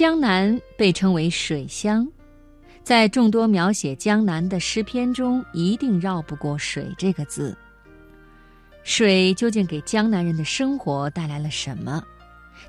[0.00, 2.08] 江南被称为水乡，
[2.82, 7.54] 在众多描写江南的诗篇中，一定绕不过“水”这个字。
[8.82, 12.02] 水究竟给江南人的生活带来了什么？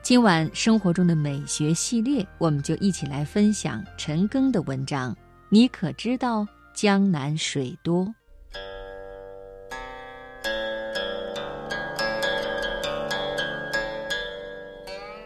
[0.01, 5.15] 今晚生活中的美学系列，我们就一起来分享陈庚的文章。
[5.47, 8.13] 你可知道江南水多？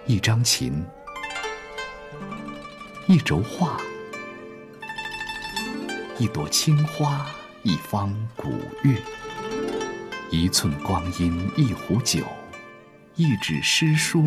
[0.05, 0.85] 一张琴，
[3.15, 3.77] 一轴画，
[6.19, 7.25] 一朵青花，
[7.63, 8.49] 一方古
[8.83, 8.93] 月，
[10.29, 12.25] 一寸光阴，一壶酒，
[13.15, 14.21] 一纸诗书，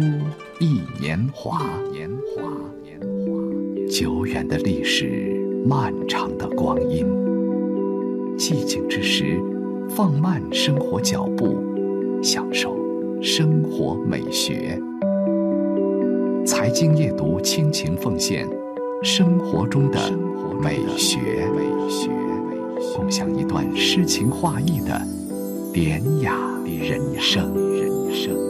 [0.59, 1.67] 一年华。
[1.93, 2.51] 年华，
[2.83, 7.05] 年华，久远的历史，漫长的光阴。
[8.39, 9.39] 寂静之时，
[9.91, 11.63] 放慢生活脚步，
[12.23, 12.75] 享受
[13.21, 14.81] 生活美学。
[16.47, 18.49] 财经夜读，倾情奉献
[19.03, 20.11] 生活中的
[20.61, 21.49] 美学，
[22.97, 25.01] 共享一段诗情画意的
[25.73, 28.48] 典雅人生。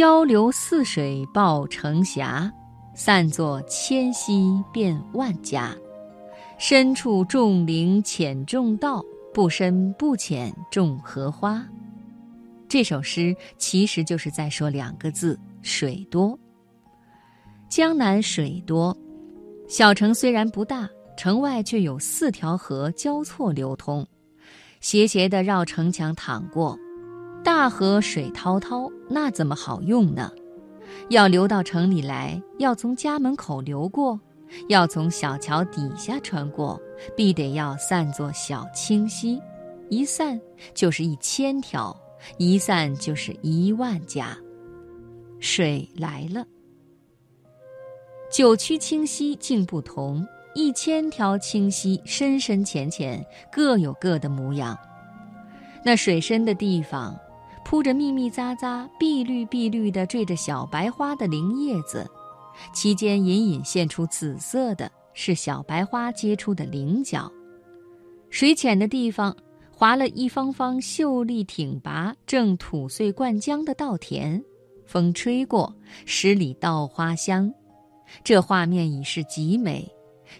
[0.00, 2.50] 交流泗水抱城峡，
[2.94, 5.76] 散作千溪变万家。
[6.56, 11.62] 深处种林浅种稻，不深不浅种荷花。
[12.66, 16.34] 这首诗其实就是在说两个字：水多。
[17.68, 18.96] 江南水多，
[19.68, 24.06] 小城虽然不大，城外却有四条河交错流通，
[24.80, 26.74] 斜斜地绕城墙淌过。
[27.42, 30.30] 大河水滔滔，那怎么好用呢？
[31.08, 34.20] 要流到城里来，要从家门口流过，
[34.68, 36.80] 要从小桥底下穿过，
[37.16, 39.40] 必得要散作小清溪，
[39.88, 40.38] 一散
[40.74, 41.96] 就是一千条，
[42.36, 44.36] 一散就是一万家。
[45.38, 46.44] 水来了，
[48.30, 54.78] 九曲清溪竟不同，一千条清溪深深浅浅，各有各的模样。
[55.82, 57.18] 那水深的地方。
[57.70, 62.04] 铺着密密匝匝、碧绿碧绿的缀着小白花的菱叶子，
[62.72, 67.30] 其间隐隐现出紫色的，是小白花结出的菱角。
[68.28, 69.36] 水浅的地方，
[69.70, 74.42] 划了一方方秀丽挺拔、正吐穗灌浆的稻田，
[74.84, 75.72] 风吹过，
[76.04, 77.54] 十里稻花香。
[78.24, 79.88] 这画面已是极美，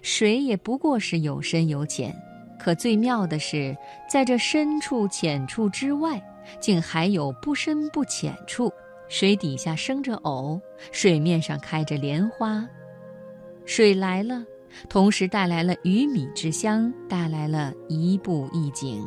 [0.02, 2.12] 水也不过是有深有浅，
[2.58, 3.76] 可最妙的是，
[4.10, 6.20] 在这深处浅处之外。
[6.58, 8.72] 竟还有不深不浅处，
[9.08, 12.66] 水底下生着藕，水面上开着莲花。
[13.64, 14.44] 水来了，
[14.88, 19.06] 同时带来了鱼米之乡，带来了一步一景。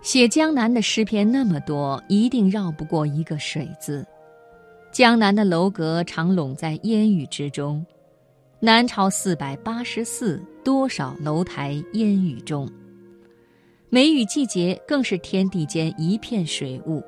[0.00, 4.06] 写江南的诗篇那么多，一定绕不过一个“水”字。
[4.92, 7.84] 江南的楼阁常笼在烟雨之中，
[8.60, 12.70] 南朝四百八十寺，多少楼台烟雨中。
[13.90, 17.02] 梅雨季节更是天地间一片水雾，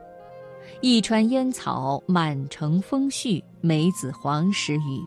[0.80, 5.04] 一川烟草满城风絮，梅子黄时雨。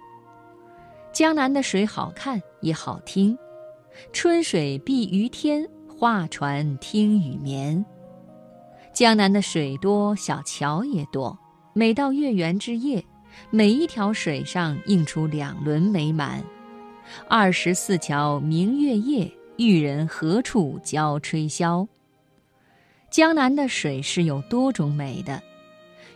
[1.12, 3.36] 江南的水好看也好听，
[4.12, 7.84] 春水碧于天，画船听雨眠。
[8.94, 11.36] 江南的水多，小桥也多。
[11.74, 13.04] 每到月圆之夜，
[13.50, 16.44] 每一条水上映出两轮美满。
[17.28, 19.32] 二十四桥明月夜。
[19.66, 21.88] 玉人何处教吹箫？
[23.10, 25.42] 江南的水是有多种美的，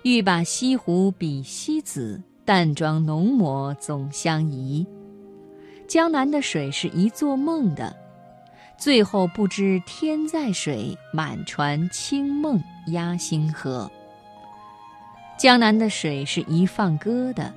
[0.03, 4.85] 欲把西湖比西子，淡妆浓抹总相宜。
[5.87, 7.95] 江南的水是一做梦的，
[8.77, 13.89] 最后不知天在水，满船清梦压星河。
[15.37, 17.53] 江南的水是一放歌的，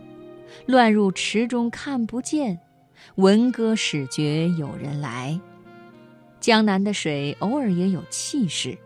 [0.66, 2.60] 乱入池中看不见，
[3.16, 5.40] 闻歌始觉有人来。
[6.40, 8.76] 江南的水偶尔也有气势，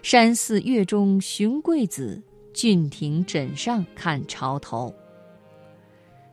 [0.00, 2.22] 山寺月中寻桂子，
[2.54, 4.94] 郡亭枕上看潮头。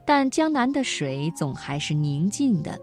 [0.06, 2.80] 但江南的水总还是宁静的，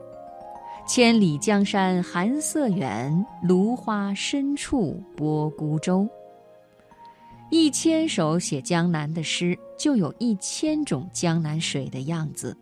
[0.88, 6.08] 千里江山寒色远，芦花深处泊孤舟。
[7.48, 12.56] 一千首写江南的诗，就有一千种江南水的样子。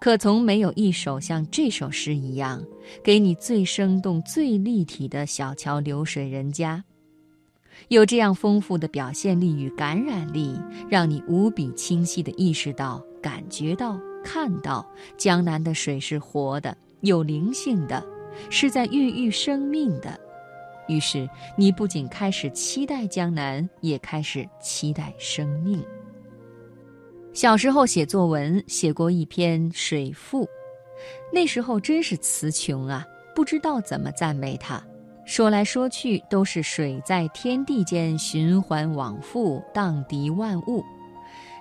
[0.00, 2.64] 可从没有一首像这首诗一样，
[3.04, 6.82] 给你最生动、最立体的小桥流水人家。
[7.88, 10.58] 有这样丰富的表现力与感染力，
[10.88, 14.84] 让你无比清晰地意识到、感觉到、看到
[15.18, 18.02] 江南的水是活的、有灵性的，
[18.48, 20.18] 是在孕育生命的。
[20.88, 25.84] 于是，你不仅开始期待江南，也开始期待生命。
[27.32, 30.44] 小时候写作文，写过一篇《水赋》，
[31.32, 34.82] 那时候真是词穷啊，不知道怎么赞美它。
[35.24, 40.84] 说来说去都是水在天地间循环往复，荡涤万物，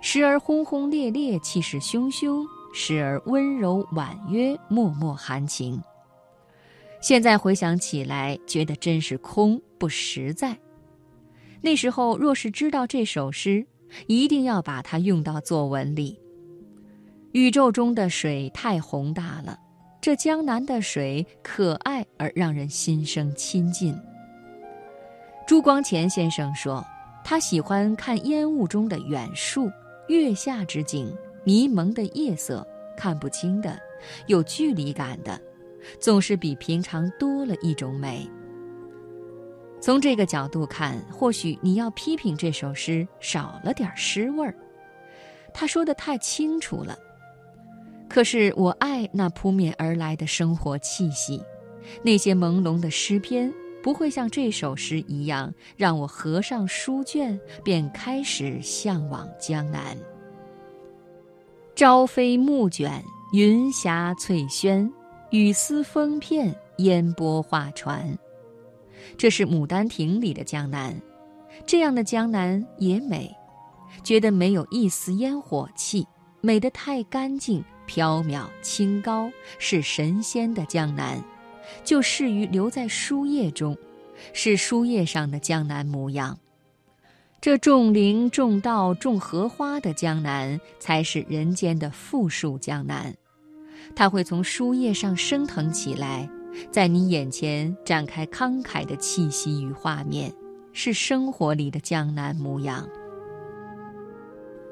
[0.02, 2.44] 时而轰轰烈烈，气势汹汹；
[2.74, 5.80] 时而温柔婉约，脉脉含情。
[7.00, 10.58] 现在回想起来，觉得真是空不实在。
[11.62, 13.64] 那时候若是知道这首诗，
[14.08, 16.20] 一定要把它用到作文里。
[17.32, 19.58] 宇宙中的水太宏大了，
[20.02, 23.96] 这江南的水可爱而让人心生亲近。
[25.46, 26.86] 朱光潜先生说，
[27.24, 29.70] 他喜欢看烟雾中的远树、
[30.08, 32.66] 月下之景、迷蒙的夜色、
[32.98, 33.80] 看不清的、
[34.28, 35.40] 有距离感的，
[36.00, 38.30] 总是比平常多了一种美。
[39.82, 44.54] 从这个角度看，或许你要批评这首诗少了点诗味儿。
[45.54, 46.98] 他说的太清楚了。
[48.10, 51.42] 可是我爱那扑面而来的生活气息，
[52.02, 59.96] 那些朦胧的诗篇不会像这首诗一样让我合上书卷便开始向往江南。
[61.76, 64.92] 朝飞暮卷，云霞翠轩，
[65.30, 68.18] 雨丝风片，烟波画船。
[69.18, 71.00] 这是《牡丹亭》里的江南，
[71.66, 73.30] 这样的江南也美，
[74.04, 76.08] 觉得没有一丝烟火气，
[76.42, 81.24] 美得太干净、飘渺、清高，是神仙的江南，
[81.84, 83.78] 就适于留在书页中，
[84.34, 86.38] 是书页上的江南模样。
[87.42, 93.16] 这种灵、种稻、种荷花的江南，才是人间的富庶江南，
[93.96, 96.30] 它会从书页上升腾起来。
[96.72, 100.34] 在你眼前展开慷慨的气息与画面，
[100.74, 102.88] 是生活里的江南模样。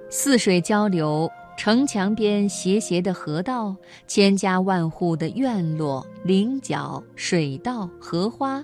[0.09, 3.75] 四水交流，城墙边斜斜的河道，
[4.07, 8.63] 千家万户的院落、菱角、水稻、荷花，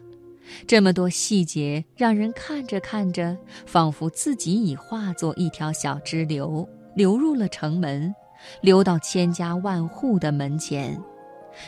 [0.65, 8.13] 这么多细节，让人看着看着，仿佛自己已化作一条小支流，流入了城门，
[8.61, 10.97] 流到千家万户的门前。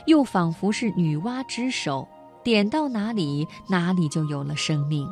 [0.05, 2.07] 又仿佛是女娲之手，
[2.43, 5.07] 点到哪里，哪里就有了生命。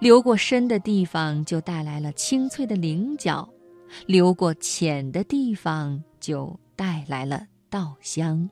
[0.00, 3.48] 流过深的地方，就带来了清脆的菱角；
[4.06, 8.50] 流过浅的地方，就带来了稻香。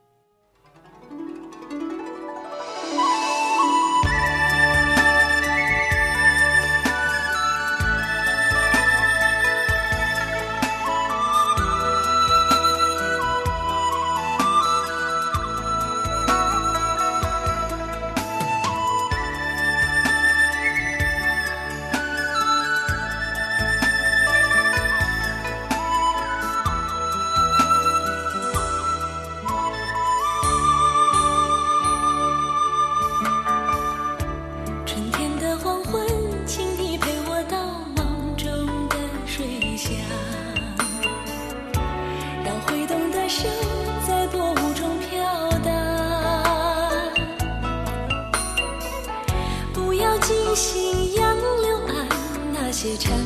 [52.82, 53.21] 些缠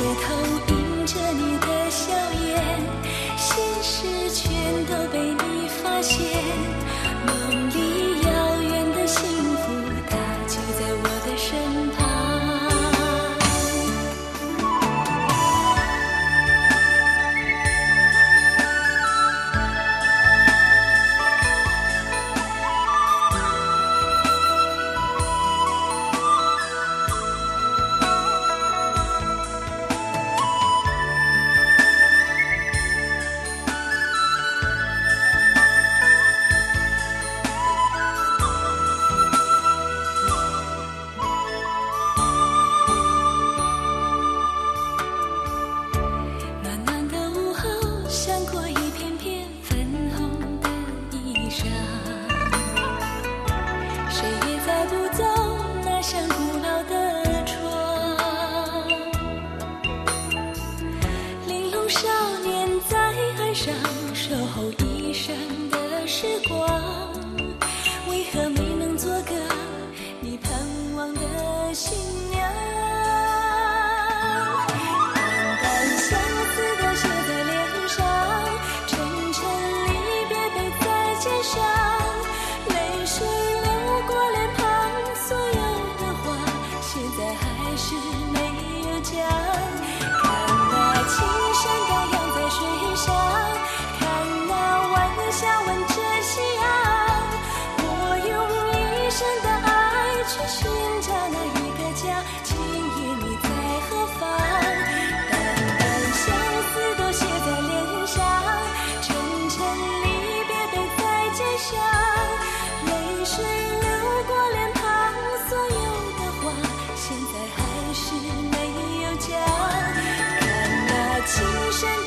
[0.00, 0.34] 街头
[0.68, 2.10] 迎着你的笑
[2.46, 2.80] 颜，
[3.36, 3.52] 现
[3.82, 4.50] 实全
[4.86, 6.16] 都被你发现，
[7.26, 9.49] 梦里遥远的星。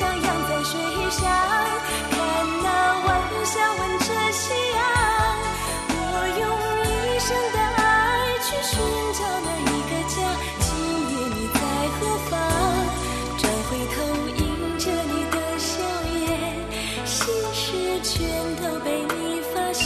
[0.00, 0.72] 荡漾在水
[1.10, 1.20] 上
[2.10, 2.16] 看
[2.62, 2.66] 那
[3.06, 3.08] 晚
[3.44, 4.42] 霞吻着夕
[4.74, 4.78] 阳
[5.90, 5.96] 我
[6.40, 6.42] 用
[6.84, 7.82] 一生的爱
[8.44, 8.72] 去寻
[9.14, 10.16] 找那一个家
[10.60, 10.66] 今
[11.10, 11.58] 夜你在
[11.94, 11.98] 何
[12.28, 12.32] 方
[13.38, 13.96] 转回头
[14.36, 14.42] 迎
[14.78, 15.72] 着你的笑
[16.20, 16.26] 颜
[17.04, 17.14] 心
[17.52, 17.64] 事
[18.02, 18.12] 全
[18.56, 19.84] 都被你发现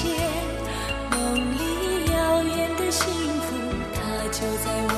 [1.11, 1.17] 梦
[1.57, 3.49] 里遥远的幸福
[3.95, 4.01] 它
[4.33, 4.98] 就在我